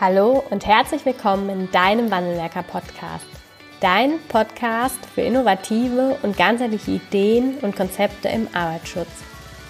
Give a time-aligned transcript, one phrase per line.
[0.00, 3.28] Hallo und herzlich willkommen in deinem Wandelwerker Podcast.
[3.80, 9.22] Dein Podcast für innovative und ganzheitliche Ideen und Konzepte im Arbeitsschutz.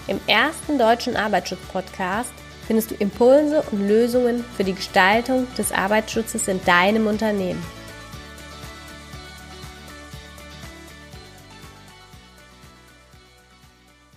[0.06, 2.32] Im ersten deutschen Arbeitsschutz-Podcast
[2.66, 7.62] findest du Impulse und Lösungen für die Gestaltung des Arbeitsschutzes in deinem Unternehmen.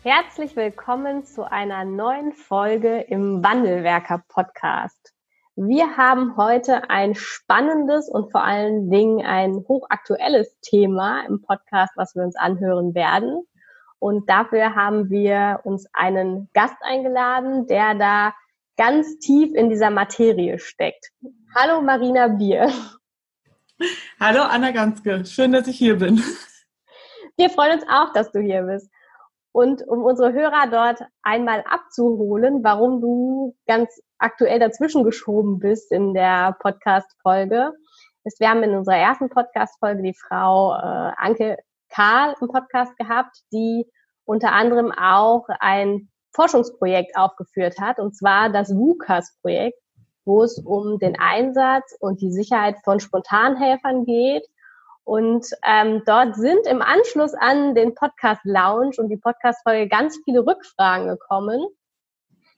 [0.04, 5.17] Herzlich willkommen zu einer neuen Folge im Wandelwerker Podcast.
[5.60, 12.14] Wir haben heute ein spannendes und vor allen Dingen ein hochaktuelles Thema im Podcast, was
[12.14, 13.42] wir uns anhören werden.
[13.98, 18.36] Und dafür haben wir uns einen Gast eingeladen, der da
[18.78, 21.10] ganz tief in dieser Materie steckt.
[21.56, 22.72] Hallo Marina Bier.
[24.20, 26.22] Hallo Anna Ganske, schön, dass ich hier bin.
[27.36, 28.92] Wir freuen uns auch, dass du hier bist.
[29.58, 36.14] Und um unsere Hörer dort einmal abzuholen, warum du ganz aktuell dazwischen geschoben bist in
[36.14, 37.74] der Podcast-Folge,
[38.24, 41.58] ist, wir haben in unserer ersten Podcast-Folge die Frau äh, Anke
[41.90, 43.88] Karl im Podcast gehabt, die
[44.26, 49.80] unter anderem auch ein Forschungsprojekt aufgeführt hat, und zwar das WUKAS-Projekt,
[50.24, 54.46] wo es um den Einsatz und die Sicherheit von Spontanhelfern geht
[55.08, 60.46] und ähm, dort sind im Anschluss an den Podcast Lounge und die Podcast-Folge ganz viele
[60.46, 61.66] Rückfragen gekommen.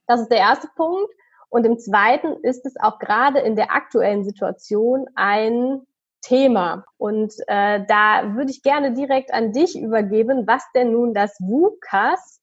[0.07, 1.13] Das ist der erste Punkt.
[1.49, 5.85] Und im zweiten ist es auch gerade in der aktuellen Situation ein
[6.21, 6.85] Thema.
[6.97, 12.41] Und äh, da würde ich gerne direkt an dich übergeben, was denn nun das WUKAS,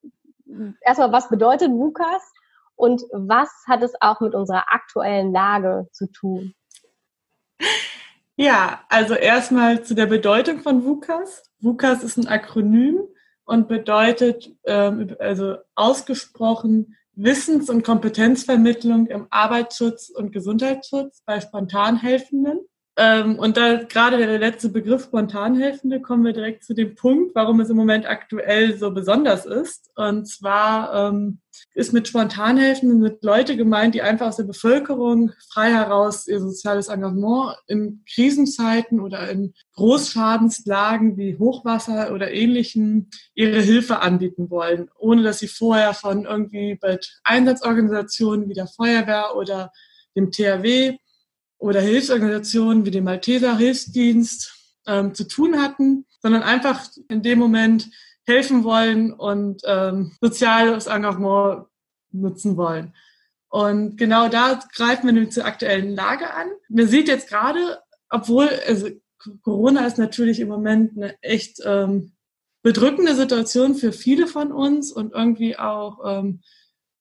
[0.82, 2.32] erstmal was bedeutet WUKAS
[2.76, 6.54] und was hat es auch mit unserer aktuellen Lage zu tun?
[8.36, 11.50] Ja, also erstmal zu der Bedeutung von WUKAS.
[11.60, 13.00] WUKAS ist ein Akronym
[13.44, 22.60] und bedeutet ähm, also ausgesprochen Wissens- und Kompetenzvermittlung im Arbeitsschutz und Gesundheitsschutz bei Spontanhelfenden.
[22.98, 27.60] Ähm, und da gerade der letzte Begriff Spontanhelfende kommen wir direkt zu dem Punkt, warum
[27.60, 29.90] es im Moment aktuell so besonders ist.
[29.96, 31.40] Und zwar ähm,
[31.74, 36.88] ist mit Spontanhelfenden mit Leute gemeint, die einfach aus der Bevölkerung frei heraus ihr soziales
[36.88, 45.22] Engagement in Krisenzeiten oder in Großschadenslagen wie Hochwasser oder ähnlichen ihre Hilfe anbieten wollen, ohne
[45.22, 49.70] dass sie vorher von irgendwie bei Einsatzorganisationen wie der Feuerwehr oder
[50.16, 50.96] dem THW
[51.58, 54.52] oder Hilfsorganisationen wie dem Malteser Hilfsdienst
[54.86, 57.90] ähm, zu tun hatten, sondern einfach in dem Moment
[58.26, 61.66] helfen wollen und ähm, soziales Engagement
[62.12, 62.92] nutzen wollen.
[63.48, 66.48] Und genau da greifen wir nämlich zur aktuellen Lage an.
[66.68, 67.78] Man sieht jetzt gerade,
[68.10, 68.88] obwohl also
[69.42, 72.12] Corona ist natürlich im Moment eine echt ähm,
[72.62, 76.40] bedrückende Situation für viele von uns und irgendwie auch ähm,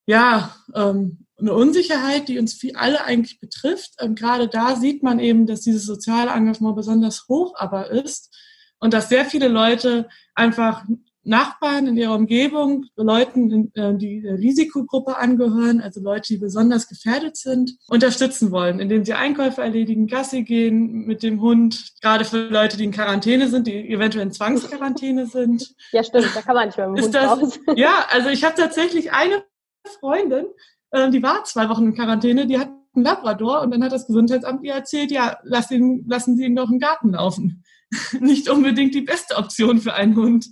[0.05, 4.01] ja ähm, eine Unsicherheit, die uns viel alle eigentlich betrifft.
[4.01, 8.35] Und gerade da sieht man eben, dass dieses soziale Engagement besonders hoch aber ist
[8.79, 10.85] und dass sehr viele Leute einfach
[11.27, 17.35] Nachbarn in ihrer Umgebung, Leuten, äh, die der Risikogruppe angehören, also Leute, die besonders gefährdet
[17.35, 22.77] sind, unterstützen wollen, indem sie Einkäufe erledigen, Gassi gehen mit dem Hund, gerade für Leute,
[22.77, 25.73] die in Quarantäne sind, die eventuell in Zwangsquarantäne sind.
[25.91, 27.59] Ja, stimmt, da kann man nicht mehr mit dem Hund das, raus.
[27.75, 29.43] Ja, also ich habe tatsächlich eine
[29.89, 30.47] Freundin,
[30.91, 34.07] äh, die war zwei Wochen in Quarantäne, die hat einen Labrador und dann hat das
[34.07, 37.63] Gesundheitsamt ihr erzählt, ja, lass ihn, lassen Sie ihn doch im Garten laufen.
[38.19, 40.47] Nicht unbedingt die beste Option für einen Hund.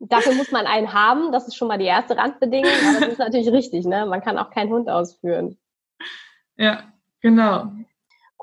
[0.00, 3.18] Dafür muss man einen haben, das ist schon mal die erste Randbedingung, aber das ist
[3.18, 4.06] natürlich richtig, ne?
[4.06, 5.56] Man kann auch keinen Hund ausführen.
[6.56, 7.70] Ja, genau.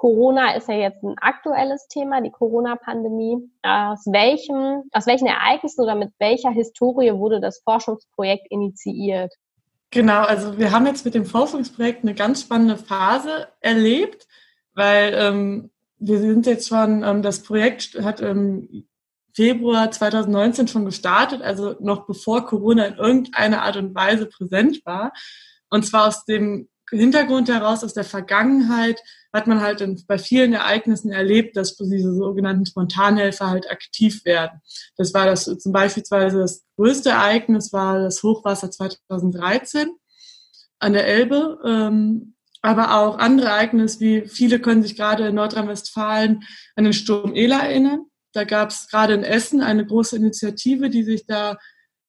[0.02, 3.52] Corona ist ja jetzt ein aktuelles Thema, die Corona-Pandemie.
[3.62, 9.32] Aus welchem, aus welchen Ereignissen oder mit welcher Historie wurde das Forschungsprojekt initiiert?
[9.92, 14.26] Genau, also wir haben jetzt mit dem Forschungsprojekt eine ganz spannende Phase erlebt,
[14.74, 15.70] weil ähm,
[16.00, 18.88] wir sind jetzt schon, ähm, das Projekt hat im
[19.34, 25.12] Februar 2019 schon gestartet, also noch bevor Corona in irgendeiner Art und Weise präsent war.
[25.70, 29.02] Und zwar aus dem Hintergrund heraus, aus der Vergangenheit,
[29.34, 34.62] hat man halt bei vielen Ereignissen erlebt, dass diese sogenannten Spontanhelfer halt aktiv werden.
[34.98, 39.90] Das war das zum Beispiel das größte Ereignis war das Hochwasser 2013
[40.80, 41.60] an der Elbe.
[41.66, 46.44] Ähm, aber auch andere Ereignisse, wie viele können sich gerade in Nordrhein-Westfalen
[46.76, 48.06] an den Sturm Ela erinnern.
[48.34, 51.58] Da gab es gerade in Essen eine große Initiative, die sich da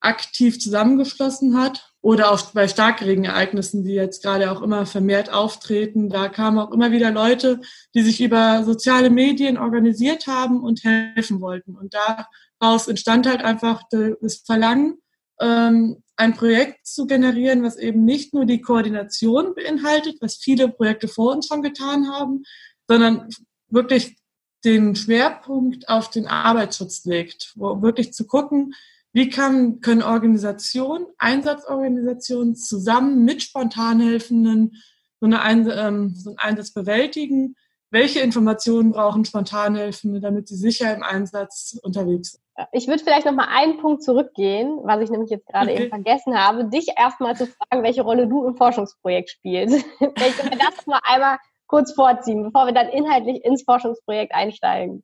[0.03, 6.09] aktiv zusammengeschlossen hat oder auch bei Starkregenereignissen, die jetzt gerade auch immer vermehrt auftreten.
[6.09, 7.61] Da kamen auch immer wieder Leute,
[7.95, 11.77] die sich über soziale Medien organisiert haben und helfen wollten.
[11.77, 14.99] Und daraus entstand halt einfach das Verlangen,
[15.41, 21.09] ähm, ein Projekt zu generieren, was eben nicht nur die Koordination beinhaltet, was viele Projekte
[21.09, 22.43] vor uns schon getan haben,
[22.89, 23.29] sondern
[23.69, 24.17] wirklich
[24.65, 28.75] den Schwerpunkt auf den Arbeitsschutz legt, wo wirklich zu gucken,
[29.13, 34.83] wie kann, können Organisationen, Einsatzorganisationen zusammen mit Spontanhelfenden
[35.21, 37.57] so, eine Ein ähm, so einen Einsatz bewältigen?
[37.91, 42.43] Welche Informationen brauchen Spontanhelfende, damit sie sicher im Einsatz unterwegs sind?
[42.73, 45.83] Ich würde vielleicht noch mal einen Punkt zurückgehen, was ich nämlich jetzt gerade okay.
[45.83, 49.85] eben vergessen habe, dich erstmal zu fragen, welche Rolle du im Forschungsprojekt spielst.
[49.99, 55.03] Vielleicht können wir das mal einmal kurz vorziehen, bevor wir dann inhaltlich ins Forschungsprojekt einsteigen.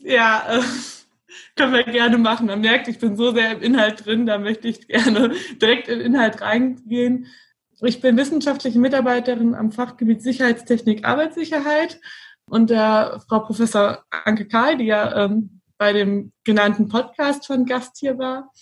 [0.00, 0.62] Ja, äh,
[1.56, 2.46] können wir gerne machen.
[2.46, 5.98] Man merkt, ich bin so sehr im Inhalt drin, da möchte ich gerne direkt in
[5.98, 7.26] den Inhalt reingehen.
[7.80, 12.00] Ich bin wissenschaftliche Mitarbeiterin am Fachgebiet Sicherheitstechnik, Arbeitssicherheit
[12.48, 17.96] und der Frau Professor Anke Kahl, die ja ähm, bei dem genannten Podcast von Gast
[17.98, 18.52] hier war.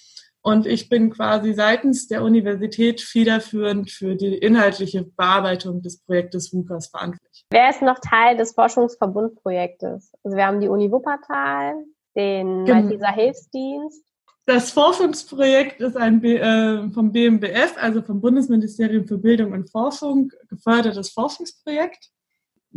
[0.42, 6.88] Und ich bin quasi seitens der Universität federführend für die inhaltliche Bearbeitung des Projektes WUKAS
[6.88, 7.44] verantwortlich.
[7.50, 10.12] Wer ist noch Teil des Forschungsverbundprojektes?
[10.24, 11.74] Also wir haben die Uni Wuppertal,
[12.16, 12.64] den.
[12.64, 14.04] Malteser Hilfsdienst.
[14.46, 21.10] Das Forschungsprojekt ist ein äh, vom BMBF, also vom Bundesministerium für Bildung und Forschung, gefördertes
[21.10, 22.10] Forschungsprojekt.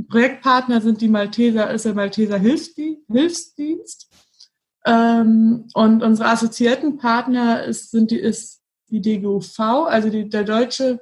[0.10, 4.10] Projektpartner sind die Malteser, ist der Malteser Hilfsdienst
[4.86, 11.00] ähm, und unsere assoziierten Partner ist, sind die, ist die DGUV, also die, der deutsche,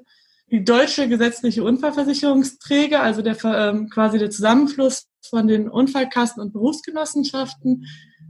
[0.51, 7.85] die deutsche gesetzliche Unfallversicherungsträger, also der, ähm, quasi der Zusammenfluss von den Unfallkassen und Berufsgenossenschaften.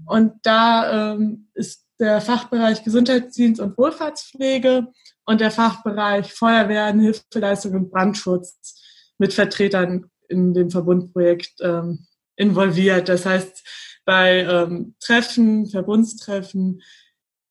[0.06, 4.88] Und da ähm, ist der Fachbereich Gesundheitsdienst und Wohlfahrtspflege
[5.25, 8.81] und der Fachbereich Feuerwehren, Hilfeleistung und Brandschutz
[9.18, 13.07] mit Vertretern in dem Verbundprojekt ähm, involviert.
[13.07, 13.63] Das heißt,
[14.06, 16.81] bei ähm, Treffen, Verbundstreffen,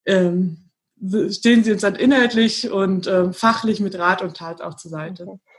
[0.07, 0.71] ähm,
[1.31, 5.27] stehen sie uns dann inhaltlich und ähm, fachlich mit Rat und Tat auch zur Seite.
[5.27, 5.50] Okay.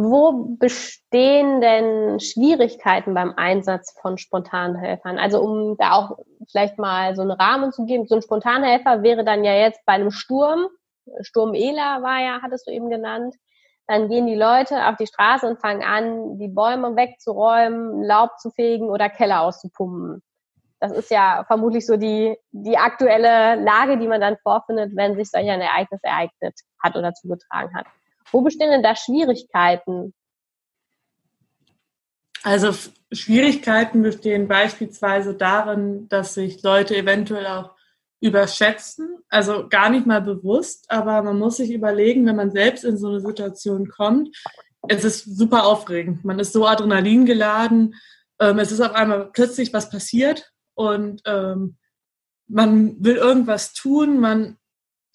[0.00, 5.18] Wo bestehen denn Schwierigkeiten beim Einsatz von Spontanhelfern?
[5.18, 6.18] Also um da auch
[6.48, 9.94] vielleicht mal so einen Rahmen zu geben, so ein Spontanhelfer wäre dann ja jetzt bei
[9.94, 10.68] einem Sturm,
[11.22, 13.34] Sturm Ela war ja, hattest du eben genannt,
[13.88, 18.50] dann gehen die Leute auf die Straße und fangen an, die Bäume wegzuräumen, Laub zu
[18.50, 20.22] fegen oder Keller auszupumpen.
[20.78, 25.28] Das ist ja vermutlich so die, die aktuelle Lage, die man dann vorfindet, wenn sich
[25.28, 27.86] solch ein Ereignis ereignet hat oder zugetragen hat.
[28.32, 30.14] Wo bestehen denn da Schwierigkeiten?
[32.42, 32.72] Also
[33.12, 37.74] Schwierigkeiten bestehen beispielsweise darin, dass sich Leute eventuell auch
[38.20, 42.96] überschätzen, also gar nicht mal bewusst, aber man muss sich überlegen, wenn man selbst in
[42.96, 44.36] so eine Situation kommt,
[44.88, 46.24] es ist super aufregend.
[46.24, 47.94] Man ist so Adrenalin geladen,
[48.40, 51.76] ähm, es ist auf einmal plötzlich was passiert und ähm,
[52.48, 54.57] man will irgendwas tun, man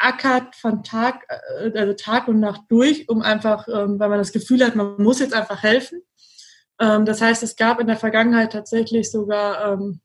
[0.03, 4.33] ackert von Tag, äh, also Tag und Nacht durch, um einfach, ähm, weil man das
[4.33, 6.01] Gefühl hat, man muss jetzt einfach helfen.
[6.79, 10.01] Ähm, das heißt, es gab in der Vergangenheit tatsächlich sogar ähm,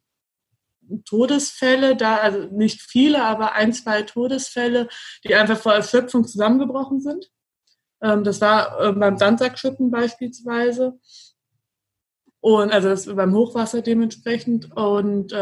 [1.05, 4.89] Todesfälle da, also nicht viele, aber ein, zwei Todesfälle,
[5.25, 7.31] die einfach vor Erschöpfung zusammengebrochen sind.
[8.00, 10.99] Das war äh, beim Sandsackschippen beispielsweise.
[12.41, 14.75] Und also das beim Hochwasser dementsprechend.
[14.75, 15.35] Und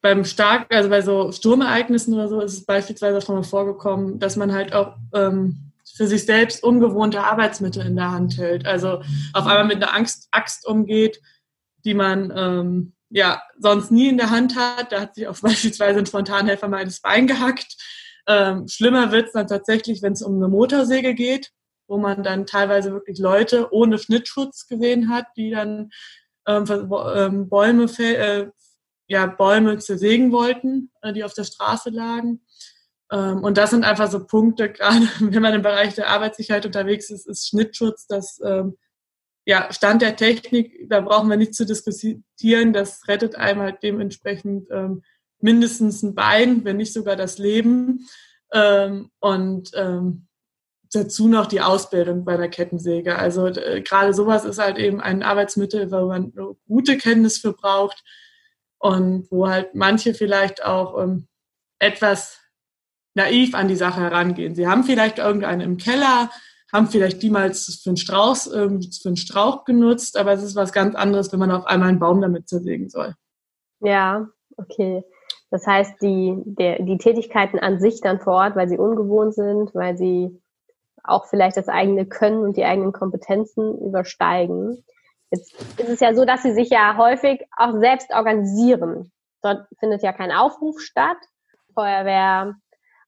[0.00, 4.36] beim stark, also bei so Sturmereignissen oder so ist es beispielsweise schon mal vorgekommen, dass
[4.36, 8.66] man halt auch ähm, für sich selbst ungewohnte Arbeitsmittel in der Hand hält.
[8.66, 9.02] Also
[9.32, 11.20] auf einmal mit einer Angst, Axt umgeht,
[11.84, 14.92] die man ähm, ja sonst nie in der Hand hat.
[14.92, 17.76] Da hat sich auch beispielsweise ein Spontanhelfer mal ins Bein gehackt.
[18.28, 21.50] Ähm, schlimmer wird es dann tatsächlich, wenn es um eine Motorsäge geht,
[21.88, 25.90] wo man dann teilweise wirklich Leute ohne Schnittschutz gesehen hat, die dann
[26.46, 26.64] ähm,
[27.14, 28.48] ähm Bäume, äh,
[29.08, 32.42] ja, Bäume zersägen wollten, äh, die auf der Straße lagen.
[33.10, 37.10] Ähm, und das sind einfach so Punkte, gerade wenn man im Bereich der Arbeitssicherheit unterwegs
[37.10, 38.76] ist, ist Schnittschutz das ähm,
[39.46, 44.68] ja, Stand der Technik, da brauchen wir nicht zu diskutieren, das rettet einem halt dementsprechend
[44.70, 45.02] ähm,
[45.40, 48.06] mindestens ein Bein, wenn nicht sogar das Leben.
[49.20, 49.72] Und
[50.92, 53.16] dazu noch die Ausbildung bei der Kettensäge.
[53.16, 57.52] Also äh, gerade sowas ist halt eben ein Arbeitsmittel, wo man eine gute Kenntnis für
[57.52, 58.02] braucht
[58.78, 61.28] und wo halt manche vielleicht auch ähm,
[61.78, 62.40] etwas
[63.14, 64.54] naiv an die Sache herangehen.
[64.54, 66.30] Sie haben vielleicht irgendeinen im Keller,
[66.72, 70.56] haben vielleicht die mal für einen, Strauß, ähm, für einen Strauch genutzt, aber es ist
[70.56, 73.14] was ganz anderes, wenn man auf einmal einen Baum damit zersägen soll.
[73.80, 75.02] Ja, okay.
[75.50, 79.74] Das heißt, die, der, die Tätigkeiten an sich dann vor Ort, weil sie ungewohnt sind,
[79.74, 80.40] weil sie
[81.02, 84.84] auch vielleicht das eigene Können und die eigenen Kompetenzen übersteigen.
[85.30, 89.12] Jetzt ist es ja so, dass sie sich ja häufig auch selbst organisieren.
[89.42, 91.18] Dort findet ja kein Aufruf statt.
[91.74, 92.54] Feuerwehr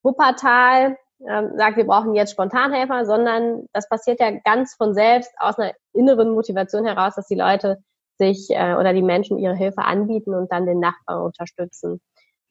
[0.03, 0.97] Wuppertal
[1.29, 5.73] ähm, sagt, wir brauchen jetzt Spontanhelfer, sondern das passiert ja ganz von selbst aus einer
[5.93, 7.83] inneren Motivation heraus, dass die Leute
[8.17, 12.01] sich äh, oder die Menschen ihre Hilfe anbieten und dann den Nachbarn unterstützen.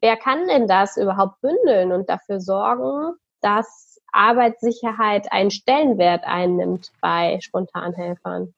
[0.02, 7.40] Wer kann denn das überhaupt bündeln und dafür sorgen, dass Arbeitssicherheit einen Stellenwert einnimmt bei
[7.42, 8.54] Spontanhelfern?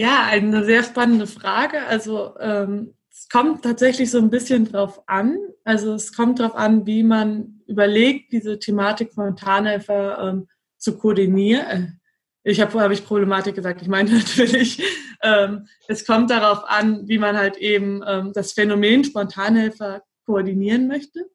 [0.00, 1.84] Ja, eine sehr spannende Frage.
[1.88, 5.36] Also ähm, es kommt tatsächlich so ein bisschen drauf an.
[5.64, 12.00] Also es kommt drauf an, wie man überlegt, diese Thematik von Tarnhelfer ähm, zu koordinieren.
[12.44, 13.82] Äh, ich habe vorher habe ich Problematik gesagt.
[13.82, 14.80] Ich meine natürlich,
[15.20, 21.28] ähm, es kommt darauf an, wie man halt eben ähm, das Phänomen Spontanhelfer koordinieren möchte.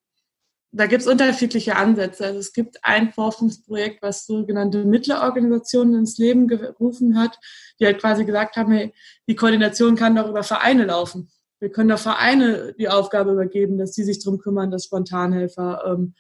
[0.76, 2.26] Da gibt es unterschiedliche Ansätze.
[2.26, 7.38] Also es gibt ein Forschungsprojekt, was sogenannte Mittlerorganisationen ins Leben gerufen hat,
[7.80, 8.94] die halt quasi gesagt haben, hey,
[9.28, 11.30] die Koordination kann doch über Vereine laufen.
[11.60, 16.16] Wir können doch Vereine die Aufgabe übergeben, dass die sich darum kümmern, dass Spontanhelfer ähm,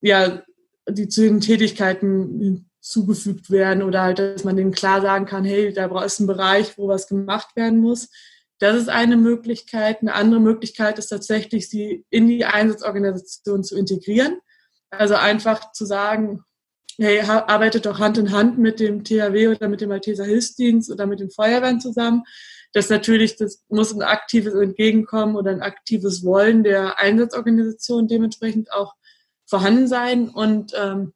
[0.00, 0.42] ja
[0.88, 5.72] die zu den Tätigkeiten zugefügt werden oder halt, dass man denen klar sagen kann, hey,
[5.72, 8.10] da ist ein Bereich, wo was gemacht werden muss.
[8.58, 10.00] Das ist eine Möglichkeit.
[10.00, 14.38] Eine andere Möglichkeit ist tatsächlich, sie in die Einsatzorganisation zu integrieren.
[14.90, 16.42] Also einfach zu sagen,
[16.96, 21.06] hey, arbeitet doch Hand in Hand mit dem THW oder mit dem Malteser Hilfsdienst oder
[21.06, 22.22] mit den Feuerwehren zusammen
[22.76, 28.94] das natürlich, das muss ein aktives Entgegenkommen oder ein aktives Wollen der Einsatzorganisation dementsprechend auch
[29.46, 30.28] vorhanden sein.
[30.28, 31.14] Und ähm,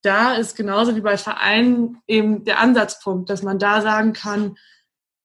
[0.00, 4.56] da ist genauso wie bei Vereinen eben der Ansatzpunkt, dass man da sagen kann,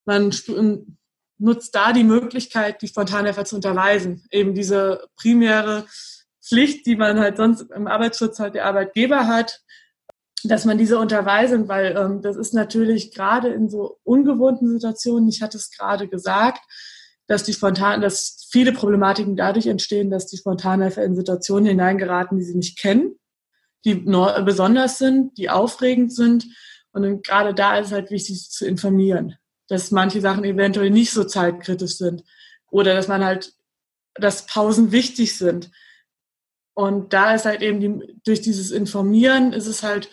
[0.03, 0.33] man
[1.39, 4.25] nutzt da die Möglichkeit, die Spontanhelfer zu unterweisen.
[4.31, 5.85] Eben diese primäre
[6.43, 9.61] Pflicht, die man halt sonst im Arbeitsschutz halt der Arbeitgeber hat,
[10.43, 15.41] dass man diese Unterweisung, weil ähm, das ist natürlich gerade in so ungewohnten Situationen, ich
[15.41, 16.61] hatte es gerade gesagt,
[17.27, 22.43] dass die spontan, dass viele Problematiken dadurch entstehen, dass die Spontanhelfer in Situationen hineingeraten, die
[22.43, 23.19] sie nicht kennen,
[23.83, 26.45] die besonders sind, die aufregend sind.
[26.91, 29.35] Und gerade da ist es halt wichtig, sie zu informieren,
[29.67, 32.23] dass manche Sachen eventuell nicht so zeitkritisch sind
[32.69, 33.53] oder dass man halt,
[34.15, 35.71] dass Pausen wichtig sind.
[36.73, 40.09] Und da ist halt eben die, durch dieses Informieren ist es halt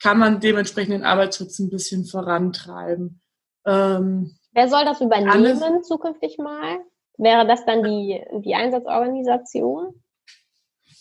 [0.00, 3.20] kann man dementsprechend den Arbeitsschutz ein bisschen vorantreiben.
[3.66, 6.80] Ähm, Wer soll das übernehmen alles, zukünftig mal?
[7.18, 10.02] Wäre das dann die, die Einsatzorganisation?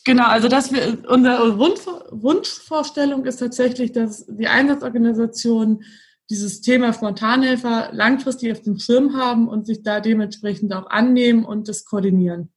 [0.05, 1.81] Genau, also dass wir, unsere Wunsch,
[2.11, 5.83] Wunschvorstellung ist tatsächlich, dass die Einsatzorganisation
[6.29, 11.67] dieses Thema Spontanhelfer langfristig auf dem Schirm haben und sich da dementsprechend auch annehmen und
[11.67, 12.53] das koordinieren.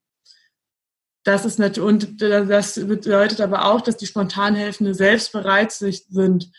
[1.24, 6.50] Das ist natürlich, und das bedeutet aber auch, dass die Spontanhelfende selbst bereit sind,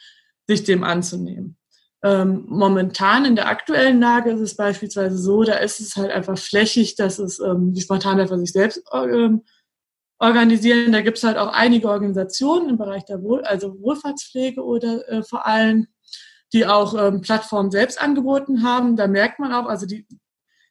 [0.48, 1.58] sich dem anzunehmen.
[2.02, 6.38] Ähm, momentan in der aktuellen Lage ist es beispielsweise so, da ist es halt einfach
[6.38, 9.44] flächig, dass es ähm, die Spontanhelfer sich selbst ähm,
[10.20, 10.92] organisieren.
[10.92, 15.24] Da gibt es halt auch einige Organisationen im Bereich der Wohl, also Wohlfahrtspflege oder äh,
[15.24, 15.88] vor allem,
[16.54, 18.96] die auch ähm, Plattformen selbst angeboten haben.
[18.96, 20.08] Da merkt man auch, also die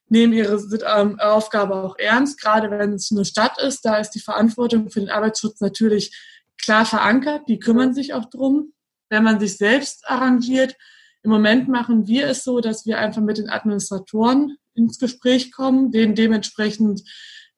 [0.07, 0.55] nehmen ihre
[0.95, 3.83] ähm, Aufgabe auch ernst, gerade wenn es eine Stadt ist.
[3.83, 6.15] Da ist die Verantwortung für den Arbeitsschutz natürlich
[6.57, 7.43] klar verankert.
[7.49, 8.73] Die kümmern sich auch drum.
[9.09, 10.75] Wenn man sich selbst arrangiert,
[11.21, 15.91] im Moment machen wir es so, dass wir einfach mit den Administratoren ins Gespräch kommen,
[15.91, 17.03] denen dementsprechend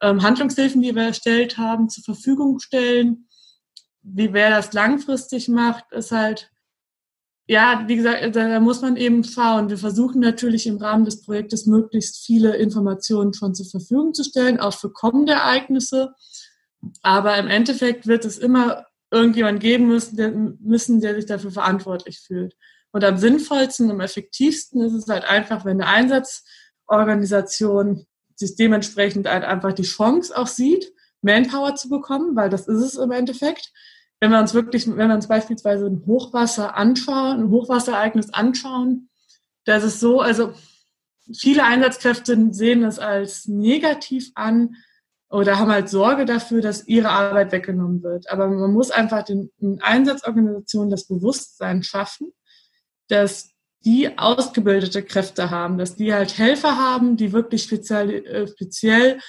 [0.02, 3.28] ähm, Handlungshilfen, die wir erstellt haben, zur Verfügung stellen.
[4.02, 6.52] Wie wer das langfristig macht, ist halt
[7.48, 9.70] ja, wie gesagt, da muss man eben schauen.
[9.70, 14.60] Wir versuchen natürlich im Rahmen des Projektes möglichst viele Informationen schon zur Verfügung zu stellen,
[14.60, 16.14] auch für kommende Ereignisse.
[17.04, 22.20] Aber im Endeffekt wird es immer irgendjemand geben müssen, der, müssen, der sich dafür verantwortlich
[22.20, 22.56] fühlt.
[22.92, 25.92] Und am sinnvollsten, am effektivsten ist es halt einfach, wenn eine
[26.88, 32.82] Einsatzorganisation sich dementsprechend halt einfach die Chance auch sieht, Manpower zu bekommen, weil das ist
[32.82, 33.72] es im Endeffekt
[34.20, 39.10] wenn wir uns wirklich, wenn wir uns beispielsweise ein Hochwasser anschauen, ein Hochwasserereignis anschauen,
[39.66, 40.54] das ist so, also
[41.34, 44.76] viele Einsatzkräfte sehen das als negativ an
[45.30, 48.30] oder haben halt Sorge dafür, dass ihre Arbeit weggenommen wird.
[48.30, 52.32] Aber man muss einfach den, den Einsatzorganisationen das Bewusstsein schaffen,
[53.08, 53.52] dass
[53.84, 59.20] die ausgebildete Kräfte haben, dass die halt Helfer haben, die wirklich speziell, äh, speziell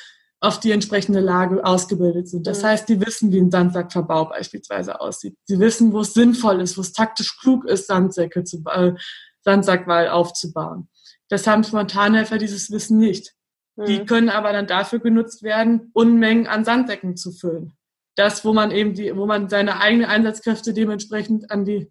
[0.46, 2.46] auf die entsprechende Lage ausgebildet sind.
[2.46, 2.66] Das mhm.
[2.66, 5.36] heißt, die wissen, wie ein Sandsackverbau beispielsweise aussieht.
[5.44, 8.94] Sie wissen, wo es sinnvoll ist, wo es taktisch klug ist, Sandsäcke zu, äh,
[9.42, 10.88] Sandsackwall aufzubauen.
[11.28, 13.34] Das haben Spontanhelfer dieses Wissen nicht.
[13.74, 13.84] Mhm.
[13.86, 17.72] Die können aber dann dafür genutzt werden, Unmengen an Sandsäcken zu füllen.
[18.14, 21.90] Das, wo man eben die, wo man seine eigenen Einsatzkräfte dementsprechend an die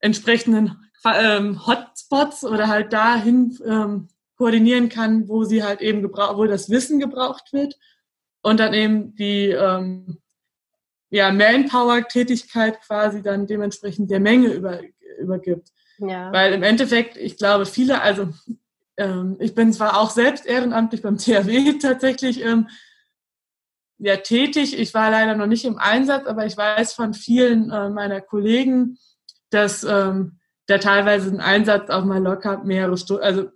[0.00, 4.08] entsprechenden ähm, Hotspots oder halt dahin ähm,
[4.38, 7.76] koordinieren kann, wo sie halt eben gebraucht, wo das Wissen gebraucht wird
[8.40, 10.18] und dann eben die, ähm,
[11.10, 14.80] ja, Manpower-Tätigkeit quasi dann dementsprechend der Menge über,
[15.18, 15.68] übergibt.
[15.98, 16.32] Ja.
[16.32, 18.28] Weil im Endeffekt, ich glaube, viele, also
[18.96, 22.68] ähm, ich bin zwar auch selbst ehrenamtlich beim THW tatsächlich ähm,
[23.98, 24.78] ja, tätig.
[24.78, 28.98] Ich war leider noch nicht im Einsatz, aber ich weiß von vielen äh, meiner Kollegen,
[29.50, 33.48] dass ähm, da teilweise ein Einsatz auch mal locker mehrere Stunden, also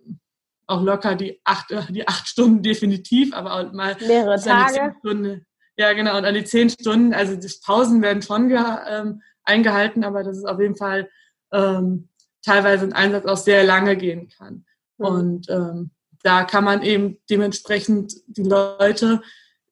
[0.72, 4.94] auch locker die acht, die acht Stunden definitiv, aber auch mal mehrere Tage.
[5.00, 10.04] Stunden, ja, genau, und an die zehn Stunden, also die Pausen werden schon ähm, eingehalten,
[10.04, 11.08] aber das ist auf jeden Fall
[11.52, 12.08] ähm,
[12.42, 14.64] teilweise ein Einsatz auch sehr lange gehen kann.
[14.98, 15.06] Mhm.
[15.06, 15.90] Und ähm,
[16.22, 19.22] da kann man eben dementsprechend die Leute,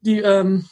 [0.01, 0.67] die ähm,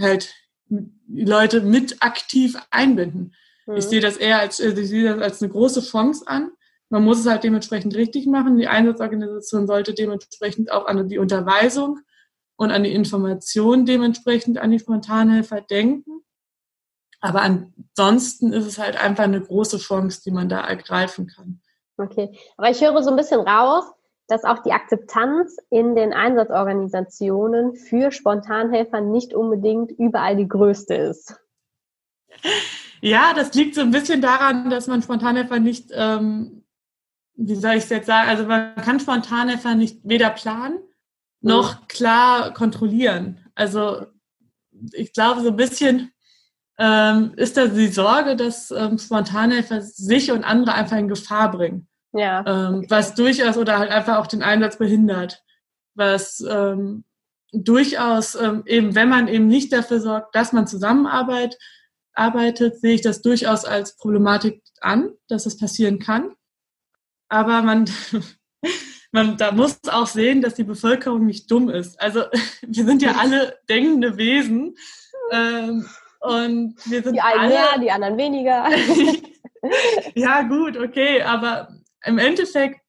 [0.00, 0.32] halt
[0.68, 3.34] die Leute mit aktiv einbinden.
[3.66, 3.76] Mhm.
[3.76, 6.50] Ich sehe das eher als, also ich sehe das als eine große Chance an.
[6.94, 8.56] Man muss es halt dementsprechend richtig machen.
[8.56, 11.98] Die Einsatzorganisation sollte dementsprechend auch an die Unterweisung
[12.54, 16.20] und an die Information dementsprechend an die Spontanhelfer denken.
[17.20, 21.60] Aber ansonsten ist es halt einfach eine große Chance, die man da ergreifen kann.
[21.96, 23.86] Okay, aber ich höre so ein bisschen raus,
[24.28, 31.40] dass auch die Akzeptanz in den Einsatzorganisationen für Spontanhelfer nicht unbedingt überall die größte ist.
[33.00, 36.63] Ja, das liegt so ein bisschen daran, dass man Spontanhelfer nicht, ähm,
[37.36, 40.78] wie soll ich es jetzt sagen, also man kann Spontanhelfer nicht weder planen
[41.40, 41.86] noch mhm.
[41.88, 43.38] klar kontrollieren.
[43.54, 44.06] Also
[44.92, 46.12] ich glaube, so ein bisschen
[46.78, 51.88] ähm, ist da die Sorge, dass ähm, Spontanhelfer sich und andere einfach in Gefahr bringen.
[52.12, 52.44] Ja.
[52.46, 55.42] Ähm, was durchaus oder halt einfach auch den Einsatz behindert.
[55.94, 57.04] Was ähm,
[57.52, 61.58] durchaus ähm, eben, wenn man eben nicht dafür sorgt, dass man zusammenarbeitet,
[62.14, 66.32] arbeitet, sehe ich das durchaus als Problematik an, dass es passieren kann.
[67.28, 67.90] Aber man
[69.14, 72.00] man da muss auch sehen, dass die Bevölkerung nicht dumm ist.
[72.00, 72.24] Also
[72.62, 74.74] wir sind ja alle denkende Wesen.
[75.30, 75.86] Ähm,
[76.20, 78.66] und wir sind die einen alle, mehr, die anderen weniger.
[80.14, 81.68] ja, gut, okay, aber
[82.04, 82.80] im Endeffekt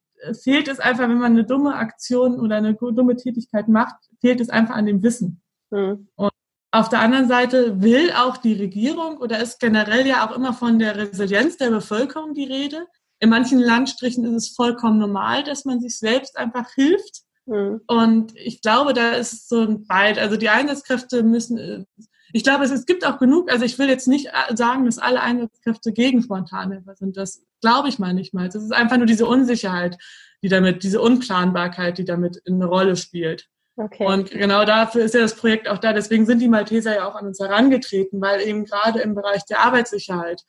[0.41, 4.49] fehlt es einfach, wenn man eine dumme Aktion oder eine dumme Tätigkeit macht, fehlt es
[4.49, 5.41] einfach an dem Wissen.
[5.71, 6.07] Hm.
[6.15, 6.31] Und
[6.71, 10.79] auf der anderen Seite will auch die Regierung oder ist generell ja auch immer von
[10.79, 12.87] der Resilienz der Bevölkerung die Rede
[13.25, 17.23] in manchen Landstrichen ist es vollkommen normal, dass man sich selbst einfach hilft.
[17.47, 17.81] Mhm.
[17.87, 20.19] Und ich glaube, da ist so ein Beid.
[20.19, 21.87] Also die Einsatzkräfte müssen,
[22.33, 25.21] ich glaube, es, es gibt auch genug, also ich will jetzt nicht sagen, dass alle
[25.21, 27.17] Einsatzkräfte gegen Spontanhelfer sind.
[27.17, 28.47] Das glaube ich mal nicht mal.
[28.47, 29.97] Es ist einfach nur diese Unsicherheit,
[30.43, 33.47] die damit, diese Unplanbarkeit, die damit eine Rolle spielt.
[33.75, 34.05] Okay.
[34.05, 35.93] Und genau dafür ist ja das Projekt auch da.
[35.93, 39.61] Deswegen sind die Malteser ja auch an uns herangetreten, weil eben gerade im Bereich der
[39.61, 40.43] Arbeitssicherheit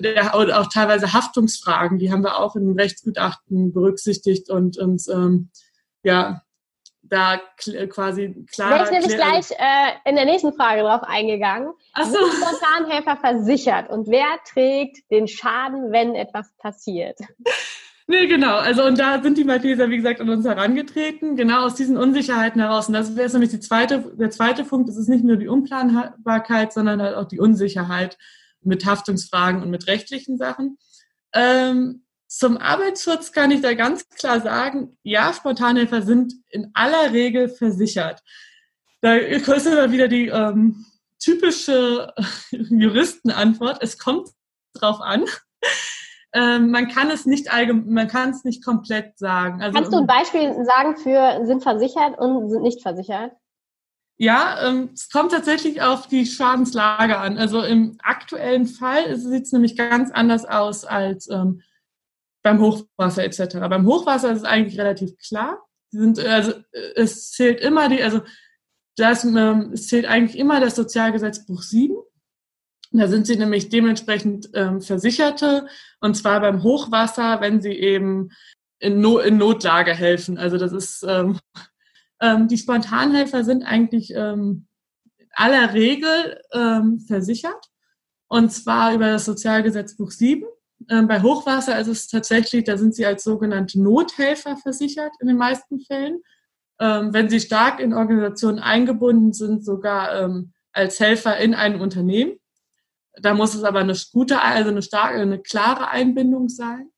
[0.00, 5.50] der, auch teilweise Haftungsfragen, die haben wir auch in Rechtsgutachten berücksichtigt und uns ähm,
[6.02, 6.42] ja
[7.02, 7.40] da
[7.88, 8.70] quasi klar.
[8.70, 11.72] Wäre ich nämlich gleich äh, in der nächsten Frage drauf eingegangen.
[11.94, 12.18] Ach so.
[12.18, 17.18] Sind Spontanhelfer versichert und wer trägt den Schaden, wenn etwas passiert?
[18.06, 18.56] Nee, genau.
[18.56, 22.60] Also und da sind die Malteser, wie gesagt, an uns herangetreten, genau aus diesen Unsicherheiten
[22.60, 22.88] heraus.
[22.88, 24.88] Und das wäre nämlich die zweite, der zweite Punkt.
[24.88, 28.18] Es ist nicht nur die Unplanbarkeit, sondern halt auch die Unsicherheit
[28.62, 30.78] mit Haftungsfragen und mit rechtlichen Sachen.
[31.34, 37.48] Ähm, zum Arbeitsschutz kann ich da ganz klar sagen, ja, Spontanhelfer sind in aller Regel
[37.48, 38.22] versichert.
[39.00, 40.86] Da ist immer wieder die ähm,
[41.18, 42.12] typische
[42.50, 44.28] Juristenantwort, es kommt
[44.74, 45.24] drauf an.
[46.32, 49.60] Ähm, man kann es nicht allgemein, man kann es nicht komplett sagen.
[49.60, 53.32] Also, Kannst du ein Beispiel sagen für sind versichert und sind nicht versichert?
[54.22, 57.38] Ja, ähm, es kommt tatsächlich auf die Schadenslage an.
[57.38, 61.62] Also im aktuellen Fall sieht es nämlich ganz anders aus als ähm,
[62.42, 63.60] beim Hochwasser etc.
[63.70, 65.66] Beim Hochwasser ist es eigentlich relativ klar.
[65.90, 66.52] Sind, also
[66.96, 68.20] es zählt immer die, also
[68.94, 71.96] das, ähm, es zählt eigentlich immer das Sozialgesetzbuch 7.
[72.92, 75.66] Da sind sie nämlich dementsprechend ähm, Versicherte
[76.00, 78.32] und zwar beim Hochwasser, wenn sie eben
[78.80, 80.36] in, no in Notlage helfen.
[80.36, 81.38] Also das ist ähm,
[82.20, 84.66] ähm, die Spontanhelfer sind eigentlich ähm,
[85.32, 87.70] aller Regel ähm, versichert
[88.28, 90.44] und zwar über das Sozialgesetzbuch 7.
[90.88, 95.36] Ähm, bei Hochwasser ist es tatsächlich, da sind sie als sogenannte Nothelfer versichert in den
[95.36, 96.22] meisten Fällen.
[96.78, 102.38] Ähm, wenn sie stark in Organisationen eingebunden sind, sogar ähm, als Helfer in einem Unternehmen.
[103.14, 106.88] Da muss es aber eine gute, also eine starke, eine klare Einbindung sein.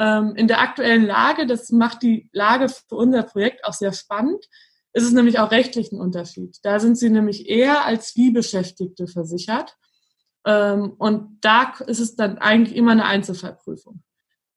[0.00, 4.46] Ähm, in der aktuellen Lage, das macht die Lage für unser Projekt auch sehr spannend,
[4.94, 6.56] ist es nämlich auch rechtlich ein Unterschied.
[6.62, 9.76] Da sind sie nämlich eher als wie Beschäftigte versichert.
[10.46, 14.02] Ähm, und da ist es dann eigentlich immer eine Einzelfallprüfung.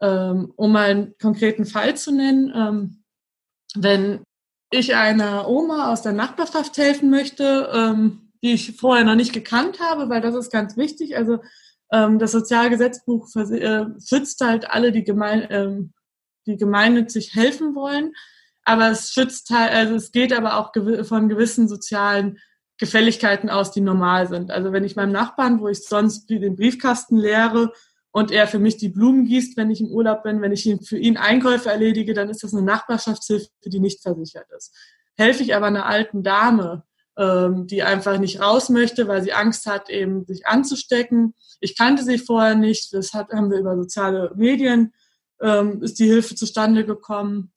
[0.01, 3.03] Ähm, um mal einen konkreten Fall zu nennen,
[3.75, 4.23] wenn
[4.71, 10.09] ich einer Oma aus der Nachbarschaft helfen möchte, die ich vorher noch nicht gekannt habe,
[10.09, 11.15] weil das ist ganz wichtig.
[11.15, 11.41] Also ähm,
[11.93, 15.93] das Sozialgesetzbuch äh, schützt halt alle, die, gemein, ähm,
[16.47, 18.13] die gemeinnützig helfen wollen.
[18.65, 20.71] Aber es schützt halt, also es geht aber auch
[21.05, 22.39] von gewissen sozialen
[22.79, 24.49] Gefälligkeiten aus, die normal sind.
[24.49, 27.71] Also wenn ich meinem Nachbarn, wo ich sonst den Briefkasten leere
[28.11, 30.97] und er für mich die Blumen gießt, wenn ich im Urlaub bin, wenn ich für
[30.97, 34.75] ihn Einkäufe erledige, dann ist das eine Nachbarschaftshilfe, die nicht versichert ist.
[35.15, 36.83] Helfe ich aber einer alten Dame,
[37.17, 41.35] ähm, die einfach nicht raus möchte, weil sie Angst hat, eben sich anzustecken.
[41.59, 44.93] Ich kannte sie vorher nicht, das hat, haben wir über soziale Medien,
[45.41, 47.51] ähm, ist die Hilfe zustande gekommen.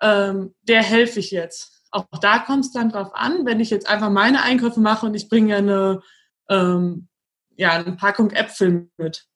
[0.00, 1.82] Ähm, der helfe ich jetzt.
[1.90, 5.14] Auch da kommt es dann drauf an, wenn ich jetzt einfach meine Einkäufe mache und
[5.14, 6.00] ich bringe eine,
[6.48, 7.08] ähm,
[7.56, 9.26] ja, eine Packung Äpfel mit,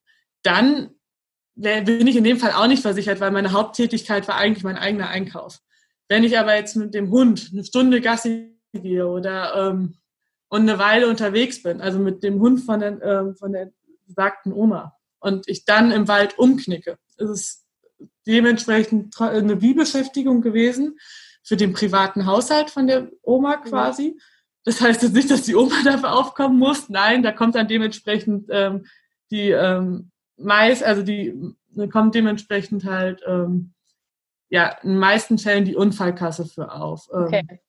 [0.41, 0.91] dann
[1.55, 5.09] bin ich in dem Fall auch nicht versichert, weil meine Haupttätigkeit war eigentlich mein eigener
[5.09, 5.59] Einkauf.
[6.07, 9.95] Wenn ich aber jetzt mit dem Hund eine Stunde Gassi gehe oder ähm,
[10.47, 13.71] und eine Weile unterwegs bin, also mit dem Hund von der, ähm, von der
[14.05, 17.65] besagten Oma und ich dann im Wald umknicke, ist es
[18.27, 20.97] dementsprechend eine Wie-Beschäftigung gewesen
[21.43, 24.19] für den privaten Haushalt von der Oma quasi.
[24.63, 26.89] Das heißt jetzt nicht, dass die Oma dafür aufkommen muss.
[26.89, 28.85] Nein, da kommt dann dementsprechend ähm,
[29.31, 31.55] die ähm, Mais, also die
[31.91, 33.73] kommt dementsprechend halt ähm,
[34.49, 37.07] ja in den meisten Fällen die Unfallkasse für auf.
[37.13, 37.59] Ähm, okay.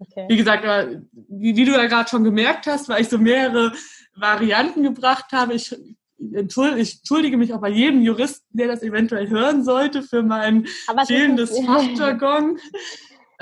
[0.00, 0.26] Okay.
[0.28, 0.64] Wie gesagt,
[1.12, 3.72] wie, wie du ja gerade schon gemerkt hast, weil ich so mehrere
[4.14, 5.54] Varianten gebracht habe.
[5.54, 5.72] Ich,
[6.18, 10.66] ich entschuldige mich auch bei jedem Juristen, der das eventuell hören sollte, für mein
[11.06, 12.58] fehlendes Fachjargon.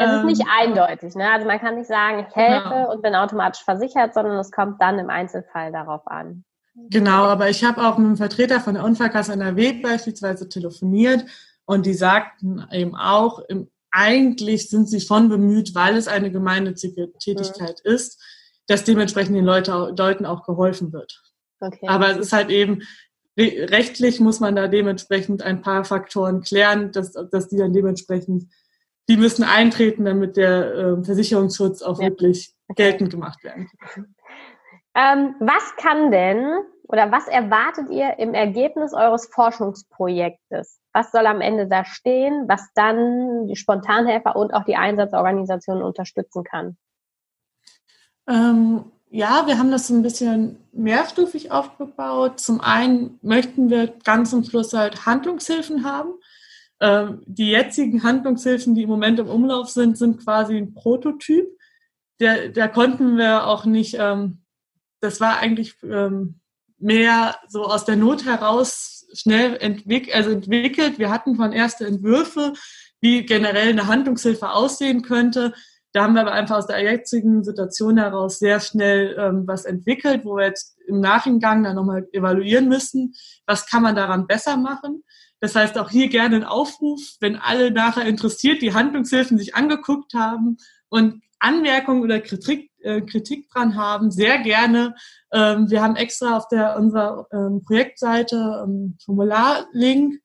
[0.01, 1.17] Es ist nicht ähm, eindeutig.
[1.17, 1.29] Ne?
[1.29, 2.93] Also man kann nicht sagen, ich helfe genau.
[2.93, 6.45] und bin automatisch versichert, sondern es kommt dann im Einzelfall darauf an.
[6.89, 11.25] Genau, aber ich habe auch mit einem Vertreter von der Unfallkasse NRW beispielsweise telefoniert
[11.65, 17.13] und die sagten eben auch, im, eigentlich sind sie schon bemüht, weil es eine gemeinnützige
[17.19, 17.93] Tätigkeit mhm.
[17.93, 18.23] ist,
[18.67, 21.23] dass dementsprechend den Leute, Leuten auch geholfen wird.
[21.61, 21.89] Okay.
[21.89, 22.83] Aber es ist halt eben,
[23.37, 28.45] rechtlich muss man da dementsprechend ein paar Faktoren klären, dass, dass die dann dementsprechend
[29.09, 32.11] die müssen eintreten, damit der äh, Versicherungsschutz auch ja.
[32.11, 34.15] wirklich geltend gemacht werden kann.
[34.95, 36.45] Ähm, was kann denn
[36.89, 40.78] oder was erwartet ihr im Ergebnis eures Forschungsprojektes?
[40.93, 46.45] Was soll am Ende da stehen, was dann die Spontanhelfer und auch die Einsatzorganisationen unterstützen
[46.45, 46.77] kann?
[48.27, 52.41] Ähm, ja, wir haben das ein bisschen mehrstufig aufgebaut.
[52.41, 56.13] Zum einen möchten wir ganz zum Schluss halt Handlungshilfen haben.
[56.81, 61.47] Ähm, die jetzigen Handlungshilfen, die im Moment im Umlauf sind, sind quasi ein Prototyp.
[62.21, 64.43] Der, da konnten wir auch nicht, ähm,
[65.01, 66.41] das war eigentlich ähm,
[66.79, 70.99] mehr so aus der Not heraus schnell entwick also entwickelt.
[70.99, 72.53] Wir hatten von erste Entwürfe,
[73.01, 75.55] wie generell eine Handlungshilfe aussehen könnte.
[75.93, 80.25] Da haben wir aber einfach aus der jetzigen Situation heraus sehr schnell ähm, was entwickelt,
[80.25, 83.15] wo wir jetzt im Nachhinein dann nochmal evaluieren müssen,
[83.47, 85.03] was kann man daran besser machen.
[85.41, 90.15] Das heißt auch hier gerne ein Aufruf, wenn alle nachher interessiert die Handlungshilfen sich angeguckt
[90.15, 94.95] haben und Anmerkungen oder Kritik, äh, Kritik dran haben, sehr gerne.
[95.33, 100.21] Ähm, wir haben extra auf der unserer ähm, Projektseite ähm, Formularlink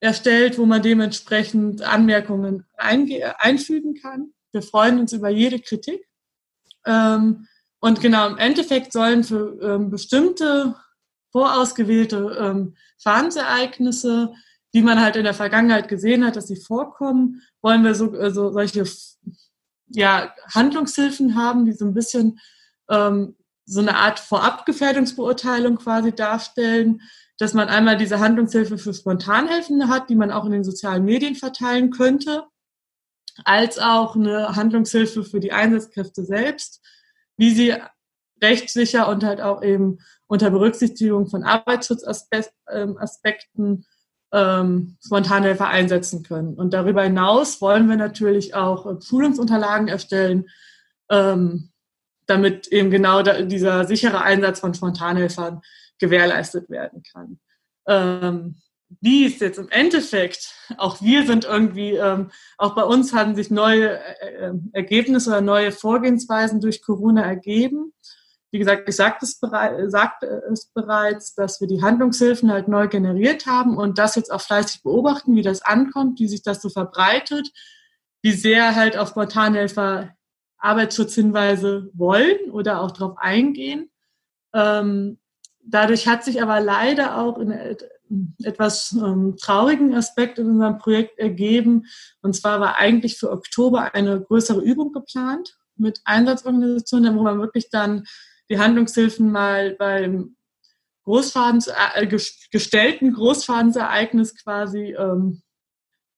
[0.00, 4.32] erstellt, wo man dementsprechend Anmerkungen einfügen kann.
[4.52, 6.08] Wir freuen uns über jede Kritik.
[6.86, 7.46] Ähm,
[7.80, 10.74] und genau, im Endeffekt sollen für ähm, bestimmte
[11.32, 14.32] vorausgewählte ähm, Schadensereignisse,
[14.74, 18.52] die man halt in der Vergangenheit gesehen hat, dass sie vorkommen, wollen wir so, also
[18.52, 18.84] solche
[19.90, 22.40] ja, Handlungshilfen haben, die so ein bisschen
[22.88, 27.02] ähm, so eine Art Vorabgefährdungsbeurteilung quasi darstellen,
[27.38, 31.34] dass man einmal diese Handlungshilfe für Spontanhelfende hat, die man auch in den sozialen Medien
[31.34, 32.44] verteilen könnte,
[33.44, 36.80] als auch eine Handlungshilfe für die Einsatzkräfte selbst,
[37.36, 37.76] wie sie
[38.42, 43.86] rechtssicher und halt auch eben unter Berücksichtigung von Arbeitsschutzaspekten
[44.32, 46.54] ähm, Spontanhelfer einsetzen können.
[46.54, 50.48] Und darüber hinaus wollen wir natürlich auch äh, Schulungsunterlagen erstellen,
[51.10, 51.70] ähm,
[52.26, 55.62] damit eben genau da, dieser sichere Einsatz von Spontanhelfern
[55.98, 57.40] gewährleistet werden kann.
[57.86, 58.56] Ähm,
[59.00, 63.50] wie es jetzt im Endeffekt, auch wir sind irgendwie, ähm, auch bei uns haben sich
[63.50, 67.92] neue äh, äh Ergebnisse oder neue Vorgehensweisen durch Corona ergeben.
[68.50, 69.38] Wie gesagt, ich sagte es,
[69.90, 74.40] sagte es bereits, dass wir die Handlungshilfen halt neu generiert haben und das jetzt auch
[74.40, 77.50] fleißig beobachten, wie das ankommt, wie sich das so verbreitet,
[78.22, 80.14] wie sehr halt auf Spontanhelfer
[80.58, 83.90] Arbeitsschutzhinweise wollen oder auch darauf eingehen.
[84.54, 85.18] Ähm,
[85.62, 87.52] dadurch hat sich aber leider auch in
[88.42, 91.84] etwas ähm, traurigen Aspekt in unserem Projekt ergeben.
[92.22, 97.70] Und zwar war eigentlich für Oktober eine größere Übung geplant mit Einsatzorganisationen, wo man wirklich
[97.70, 98.04] dann
[98.50, 100.36] die Handlungshilfen mal beim
[101.04, 105.42] Großschadens, äh, gestellten Großschadensereignis quasi ähm,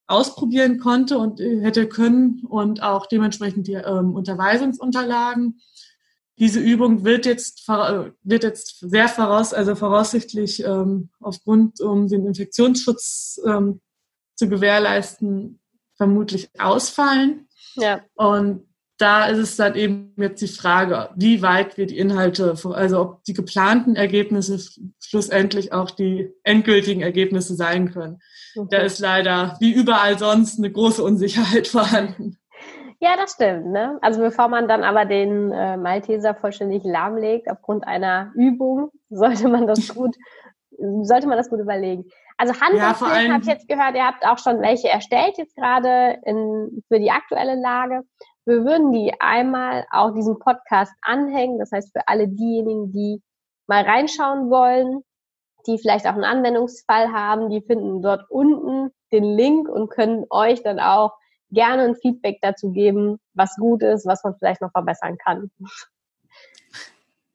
[0.09, 5.61] ausprobieren konnte und äh, hätte können und auch dementsprechend die ähm, Unterweisungsunterlagen.
[6.39, 13.41] Diese Übung wird jetzt, wird jetzt sehr voraus, also voraussichtlich ähm, aufgrund, um den Infektionsschutz
[13.47, 13.81] ähm,
[14.35, 15.61] zu gewährleisten,
[15.97, 17.47] vermutlich ausfallen.
[17.77, 18.01] Ja.
[18.15, 18.67] Und
[19.01, 23.25] da ist es dann eben jetzt die Frage, wie weit wir die Inhalte, also ob
[23.25, 24.59] die geplanten Ergebnisse
[25.03, 28.19] schlussendlich auch die endgültigen Ergebnisse sein können.
[28.57, 28.69] Okay.
[28.71, 32.37] Da ist leider wie überall sonst eine große Unsicherheit vorhanden.
[33.01, 33.67] Ja, das stimmt.
[33.69, 33.99] Ne?
[34.03, 39.67] Also bevor man dann aber den äh, Malteser vollständig lahmlegt aufgrund einer Übung, sollte man
[39.67, 40.15] das gut,
[41.03, 42.05] sollte man das gut überlegen.
[42.37, 46.19] Also Handlungsfilme ja, habe ich jetzt gehört, ihr habt auch schon welche erstellt jetzt gerade
[46.25, 48.03] in, für die aktuelle Lage.
[48.51, 51.61] Wir würden die einmal auch diesem Podcast anhängen.
[51.61, 53.23] Das heißt, für alle diejenigen, die
[53.69, 55.05] mal reinschauen wollen,
[55.69, 60.65] die vielleicht auch einen Anwendungsfall haben, die finden dort unten den Link und können euch
[60.65, 61.13] dann auch
[61.51, 65.53] gerne ein Feedback dazu geben, was gut ist, was man vielleicht noch verbessern kann.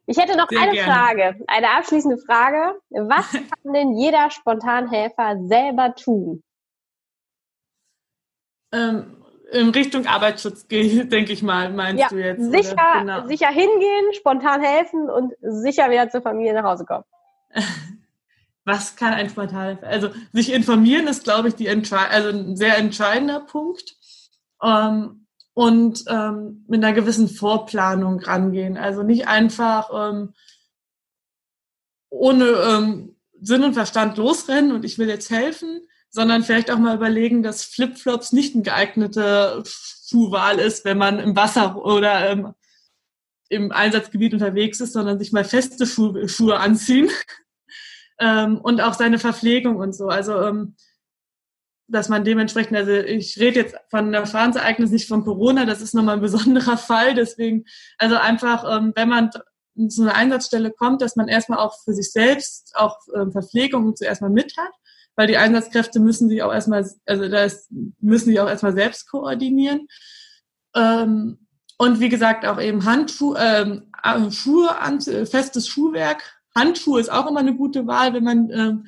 [0.06, 0.92] Ich hätte noch Sehr eine gerne.
[0.92, 2.78] Frage, eine abschließende Frage.
[2.90, 3.32] Was
[3.64, 6.44] kann denn jeder Spontanhelfer selber tun?
[8.74, 12.52] Ähm, in Richtung Arbeitsschutz, denke ich mal, meinst ja, du jetzt?
[12.52, 13.28] Sicher, genau.
[13.28, 17.06] sicher hingehen, spontan helfen und sicher wieder zur Familie nach Hause kommen.
[18.66, 19.86] Was kann ein Spontanhelfer?
[19.86, 23.96] Also sich informieren ist, glaube ich, die also ein sehr entscheidender Punkt
[24.62, 28.76] ähm, und ähm, mit einer gewissen Vorplanung rangehen.
[28.76, 30.34] Also nicht einfach ähm,
[32.10, 36.96] ohne ähm, Sinn und Verstand losrennen und ich will jetzt helfen, sondern vielleicht auch mal
[36.96, 42.54] überlegen, dass Flipflops nicht eine geeignete Schuhwahl ist, wenn man im Wasser oder ähm,
[43.50, 47.10] im Einsatzgebiet unterwegs ist, sondern sich mal feste Schuhe, Schuhe anziehen
[48.20, 50.08] ähm, und auch seine Verpflegung und so.
[50.08, 50.78] Also ähm,
[51.90, 55.94] dass man dementsprechend, also ich rede jetzt von einem Erfahrensereignis, nicht von Corona, das ist
[55.94, 57.14] nochmal ein besonderer Fall.
[57.14, 57.66] Deswegen,
[57.98, 59.32] also einfach, ähm, wenn man
[59.90, 64.22] zu einer Einsatzstelle kommt, dass man erstmal auch für sich selbst auch ähm, Verpflegung zuerst
[64.22, 64.72] mal mit hat,
[65.16, 67.68] weil die Einsatzkräfte müssen sich auch erstmal, also das
[68.00, 69.88] müssen sich auch erstmal selbst koordinieren.
[70.76, 71.40] Ähm,
[71.78, 74.70] und wie gesagt, auch eben Handschuhe, ähm, äh, Schuhe,
[75.26, 76.24] festes Schuhwerk.
[76.56, 78.88] Handschuhe ist auch immer eine gute Wahl, wenn man ähm,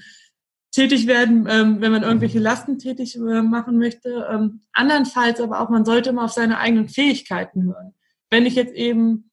[0.72, 4.28] tätig werden, ähm, wenn man irgendwelche Lasten tätig äh, machen möchte.
[4.32, 7.94] Ähm, andernfalls aber auch, man sollte immer auf seine eigenen Fähigkeiten hören.
[8.30, 9.32] Wenn ich jetzt eben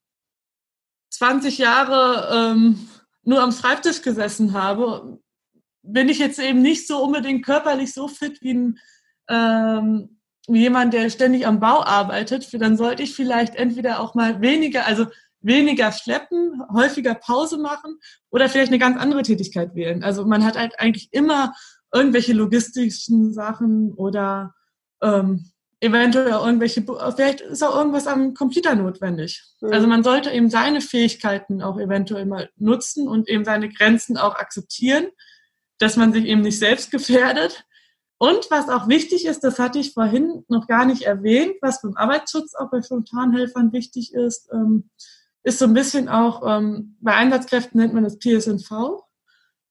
[1.11, 2.89] 20 Jahre ähm,
[3.23, 5.21] nur am Schreibtisch gesessen habe,
[5.85, 8.79] bin ich jetzt eben nicht so unbedingt körperlich so fit wie, ein,
[9.29, 10.19] ähm,
[10.49, 12.49] wie jemand, der ständig am Bau arbeitet.
[12.61, 15.07] Dann sollte ich vielleicht entweder auch mal weniger, also
[15.41, 17.99] weniger schleppen, häufiger Pause machen
[18.31, 20.03] oder vielleicht eine ganz andere Tätigkeit wählen.
[20.03, 21.55] Also man hat halt eigentlich immer
[21.93, 24.55] irgendwelche logistischen Sachen oder
[25.03, 26.83] ähm, eventuell irgendwelche,
[27.15, 29.45] vielleicht ist auch irgendwas am Computer notwendig.
[29.61, 29.73] Mhm.
[29.73, 34.37] Also man sollte eben seine Fähigkeiten auch eventuell mal nutzen und eben seine Grenzen auch
[34.37, 35.09] akzeptieren,
[35.79, 37.65] dass man sich eben nicht selbst gefährdet.
[38.19, 41.97] Und was auch wichtig ist, das hatte ich vorhin noch gar nicht erwähnt, was beim
[41.97, 44.89] Arbeitsschutz auch bei Spontanhelfern wichtig ist, ähm,
[45.43, 49.03] ist so ein bisschen auch, ähm, bei Einsatzkräften nennt man das PSNV,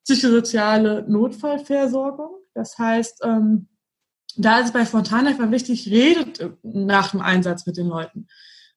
[0.04, 2.36] psychosoziale Notfallversorgung.
[2.54, 3.70] Das heißt, ähm,
[4.36, 8.28] da ist es bei Spontanhelfer wichtig, redet nach dem Einsatz mit den Leuten.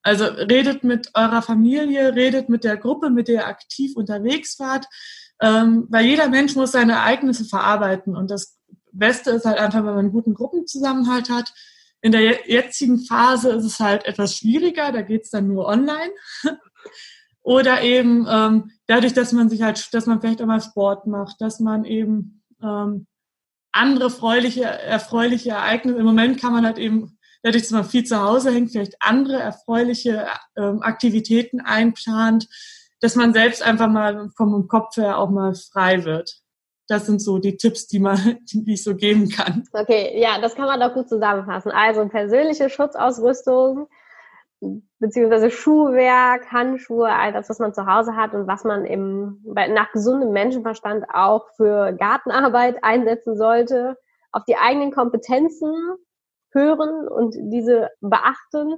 [0.02, 4.86] Also redet mit eurer Familie, redet mit der Gruppe, mit der ihr aktiv unterwegs wart,
[5.40, 8.58] ähm, weil jeder Mensch muss seine Ereignisse verarbeiten und das
[8.92, 11.52] Beste ist halt einfach, wenn man einen guten Gruppenzusammenhalt hat.
[12.00, 16.12] In der jetzigen Phase ist es halt etwas schwieriger, da geht es dann nur online.
[17.42, 21.40] Oder eben ähm, dadurch, dass man sich halt, dass man vielleicht auch mal Sport macht,
[21.40, 23.06] dass man eben ähm,
[23.72, 28.20] andere freuliche, erfreuliche Ereignisse, im Moment kann man halt eben, dadurch, dass man viel zu
[28.20, 32.48] Hause hängt, vielleicht andere erfreuliche ähm, Aktivitäten einplant,
[33.00, 36.40] dass man selbst einfach mal vom Kopf her auch mal frei wird.
[36.88, 38.18] Das sind so die Tipps, die man,
[38.52, 39.64] die ich so geben kann.
[39.72, 41.72] Okay, ja, das kann man doch gut zusammenfassen.
[41.72, 43.88] Also persönliche Schutzausrüstung,
[44.98, 49.92] beziehungsweise Schuhwerk, Handschuhe, all das, was man zu Hause hat und was man im, nach
[49.92, 53.96] gesundem Menschenverstand auch für Gartenarbeit einsetzen sollte,
[54.32, 55.72] auf die eigenen Kompetenzen
[56.52, 58.76] hören und diese beachten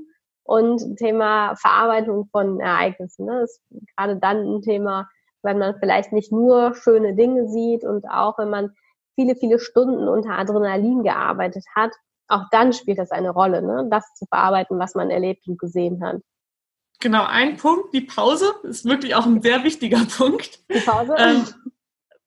[0.48, 3.26] und Thema Verarbeitung von Ereignissen.
[3.26, 3.61] Ne, ist
[3.96, 5.06] gerade dann ein Thema,
[5.42, 8.70] wenn man vielleicht nicht nur schöne Dinge sieht und auch wenn man
[9.14, 11.92] viele, viele Stunden unter Adrenalin gearbeitet hat,
[12.28, 13.88] auch dann spielt das eine Rolle, ne?
[13.90, 16.16] das zu verarbeiten, was man erlebt und gesehen hat.
[17.00, 20.61] Genau, ein Punkt, die Pause ist wirklich auch ein sehr wichtiger Punkt.
[20.72, 21.14] Die Pause?
[21.18, 21.44] Ähm,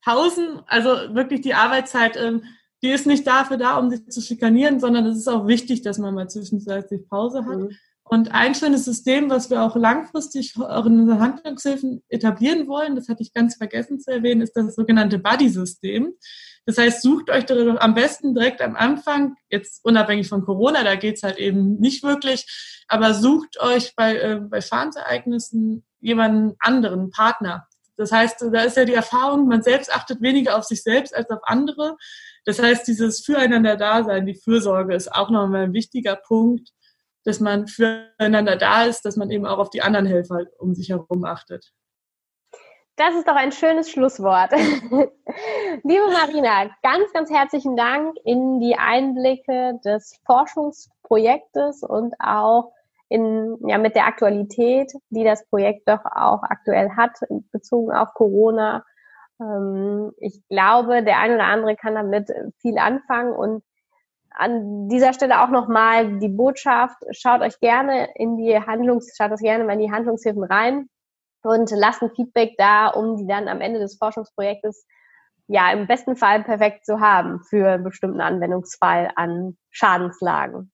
[0.04, 2.44] Pausen, also wirklich die Arbeitszeit, ähm,
[2.84, 5.98] die ist nicht dafür da, um sich zu schikanieren, sondern es ist auch wichtig, dass
[5.98, 7.58] man mal zwischenzeitlich Pause hat.
[7.58, 7.78] Mhm.
[8.14, 13.24] Und ein schönes System, was wir auch langfristig in unseren Handlungshilfen etablieren wollen, das hatte
[13.24, 16.12] ich ganz vergessen zu erwähnen, ist das sogenannte Buddy-System.
[16.66, 21.24] Das heißt, sucht euch am besten direkt am Anfang, jetzt unabhängig von Corona, da geht's
[21.24, 27.66] halt eben nicht wirklich, aber sucht euch bei, äh, bei Schadensereignissen jemanden anderen, Partner.
[27.96, 31.30] Das heißt, da ist ja die Erfahrung, man selbst achtet weniger auf sich selbst als
[31.30, 31.96] auf andere.
[32.44, 36.74] Das heißt, dieses Füreinander-Dasein, die Fürsorge ist auch nochmal ein wichtiger Punkt,
[37.24, 40.90] dass man füreinander da ist, dass man eben auch auf die anderen Helfer um sich
[40.90, 41.72] herum achtet.
[42.98, 44.52] Das ist doch ein schönes Schlusswort.
[45.84, 52.74] Liebe Marina, ganz, ganz herzlichen Dank in die Einblicke des Forschungsprojektes und auch
[53.10, 57.18] in, ja, mit der Aktualität, die das Projekt doch auch aktuell hat,
[57.52, 58.86] bezogen auf Corona.
[59.42, 62.30] Ähm, ich glaube, der eine oder andere kann damit
[62.62, 63.64] viel anfangen und
[64.32, 69.42] an dieser Stelle auch nochmal die Botschaft, schaut euch gerne in die Handlungs, schaut euch
[69.42, 70.88] gerne mal in die Handlungshilfen rein
[71.44, 74.86] und lasst ein Feedback da, um die dann am Ende des Forschungsprojektes
[75.48, 80.72] ja im besten Fall perfekt zu haben für einen bestimmten Anwendungsfall an Schadenslagen.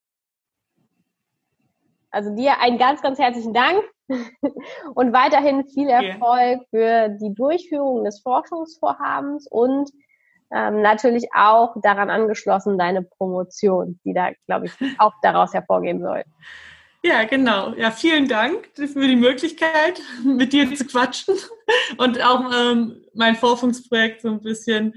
[2.11, 3.83] Also dir einen ganz, ganz herzlichen Dank
[4.95, 9.89] und weiterhin viel Erfolg für die Durchführung des Forschungsvorhabens und
[10.51, 16.23] ähm, natürlich auch daran angeschlossen deine Promotion, die da, glaube ich, auch daraus hervorgehen soll.
[17.03, 17.73] Ja, genau.
[17.75, 21.35] Ja, vielen Dank für die Möglichkeit, mit dir zu quatschen
[21.97, 24.93] und auch ähm, mein Forschungsprojekt so ein bisschen,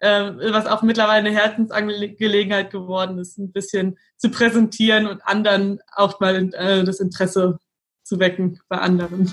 [0.00, 6.20] äh, was auch mittlerweile eine Herzensangelegenheit geworden ist, ein bisschen zu präsentieren und anderen auch
[6.20, 7.58] mal äh, das Interesse
[8.02, 9.32] zu wecken bei anderen.